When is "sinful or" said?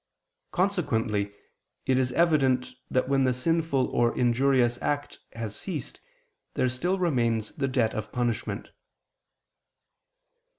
3.35-4.17